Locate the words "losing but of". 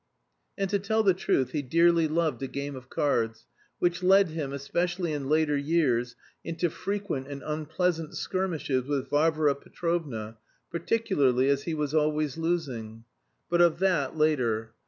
12.35-13.77